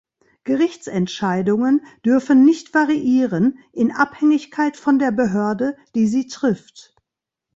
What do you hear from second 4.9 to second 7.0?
der Behörde, die sie trifft.